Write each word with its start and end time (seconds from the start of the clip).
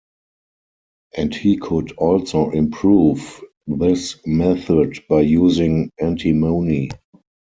And 1.15 1.31
he 1.35 1.57
could 1.57 1.91
also 1.91 2.49
improve 2.49 3.39
this 3.67 4.17
method 4.25 4.97
by 5.07 5.21
using 5.21 5.91
antimony. 6.01 6.89